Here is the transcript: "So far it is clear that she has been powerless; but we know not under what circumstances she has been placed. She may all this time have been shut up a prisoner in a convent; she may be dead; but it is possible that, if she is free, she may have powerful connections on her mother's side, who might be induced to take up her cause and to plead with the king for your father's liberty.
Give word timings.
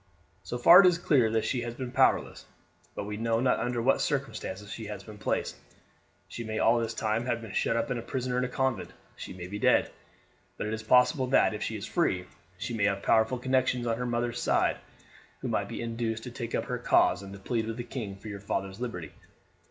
"So 0.41 0.57
far 0.57 0.79
it 0.81 0.87
is 0.87 0.97
clear 0.97 1.29
that 1.29 1.45
she 1.45 1.61
has 1.61 1.75
been 1.75 1.91
powerless; 1.91 2.47
but 2.95 3.03
we 3.05 3.17
know 3.17 3.39
not 3.39 3.59
under 3.59 3.83
what 3.83 4.01
circumstances 4.01 4.71
she 4.71 4.85
has 4.87 5.03
been 5.03 5.19
placed. 5.19 5.55
She 6.27 6.43
may 6.43 6.57
all 6.57 6.79
this 6.79 6.95
time 6.95 7.27
have 7.27 7.39
been 7.39 7.51
shut 7.53 7.77
up 7.77 7.87
a 7.91 8.01
prisoner 8.01 8.39
in 8.39 8.43
a 8.43 8.47
convent; 8.47 8.93
she 9.15 9.31
may 9.31 9.45
be 9.45 9.59
dead; 9.59 9.91
but 10.57 10.65
it 10.65 10.73
is 10.73 10.81
possible 10.81 11.27
that, 11.27 11.53
if 11.53 11.61
she 11.61 11.77
is 11.77 11.85
free, 11.85 12.25
she 12.57 12.73
may 12.73 12.85
have 12.85 13.03
powerful 13.03 13.37
connections 13.37 13.85
on 13.85 13.99
her 13.99 14.07
mother's 14.07 14.41
side, 14.41 14.77
who 15.41 15.47
might 15.47 15.67
be 15.69 15.83
induced 15.83 16.23
to 16.23 16.31
take 16.31 16.55
up 16.55 16.65
her 16.65 16.79
cause 16.79 17.21
and 17.21 17.31
to 17.33 17.37
plead 17.39 17.67
with 17.67 17.77
the 17.77 17.83
king 17.83 18.15
for 18.15 18.27
your 18.27 18.41
father's 18.41 18.79
liberty. 18.79 19.11